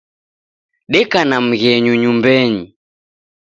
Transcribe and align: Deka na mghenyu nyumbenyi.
Deka 0.91 1.19
na 1.29 1.37
mghenyu 1.47 1.93
nyumbenyi. 2.01 2.63